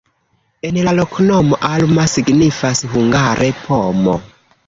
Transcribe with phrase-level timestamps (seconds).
[0.69, 4.19] En la loknomo alma signifas hungare: pomo.